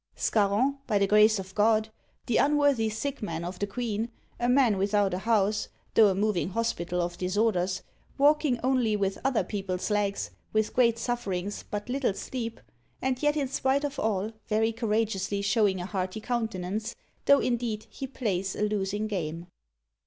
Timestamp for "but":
11.69-11.87